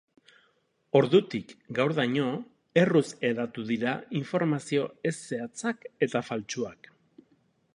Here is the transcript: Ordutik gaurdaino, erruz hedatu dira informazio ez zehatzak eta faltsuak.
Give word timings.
Ordutik 0.99 1.51
gaurdaino, 1.79 2.29
erruz 2.83 3.05
hedatu 3.29 3.67
dira 3.67 3.93
informazio 4.21 4.87
ez 5.11 5.15
zehatzak 5.29 5.87
eta 6.07 6.23
faltsuak. 6.31 6.91